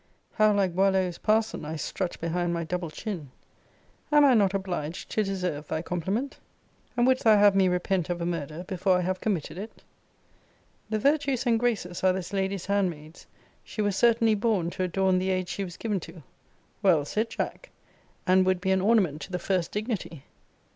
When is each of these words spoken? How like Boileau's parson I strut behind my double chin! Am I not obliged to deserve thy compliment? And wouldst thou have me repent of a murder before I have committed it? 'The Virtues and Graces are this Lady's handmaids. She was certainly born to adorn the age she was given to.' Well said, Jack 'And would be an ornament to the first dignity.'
How 0.33 0.51
like 0.51 0.73
Boileau's 0.73 1.19
parson 1.19 1.63
I 1.63 1.75
strut 1.75 2.19
behind 2.19 2.55
my 2.55 2.63
double 2.63 2.89
chin! 2.89 3.29
Am 4.11 4.25
I 4.25 4.33
not 4.33 4.55
obliged 4.55 5.11
to 5.11 5.23
deserve 5.23 5.67
thy 5.67 5.83
compliment? 5.83 6.39
And 6.97 7.05
wouldst 7.05 7.23
thou 7.23 7.37
have 7.37 7.53
me 7.55 7.67
repent 7.67 8.09
of 8.09 8.19
a 8.19 8.25
murder 8.25 8.63
before 8.63 8.97
I 8.97 9.01
have 9.01 9.21
committed 9.21 9.59
it? 9.59 9.83
'The 10.89 10.97
Virtues 10.97 11.45
and 11.45 11.59
Graces 11.59 12.03
are 12.03 12.13
this 12.13 12.33
Lady's 12.33 12.65
handmaids. 12.65 13.27
She 13.63 13.83
was 13.83 13.95
certainly 13.95 14.33
born 14.33 14.71
to 14.71 14.81
adorn 14.81 15.19
the 15.19 15.29
age 15.29 15.49
she 15.49 15.63
was 15.63 15.77
given 15.77 15.99
to.' 15.99 16.23
Well 16.81 17.05
said, 17.05 17.29
Jack 17.29 17.69
'And 18.25 18.43
would 18.43 18.59
be 18.59 18.71
an 18.71 18.81
ornament 18.81 19.21
to 19.21 19.31
the 19.31 19.37
first 19.37 19.71
dignity.' 19.71 20.25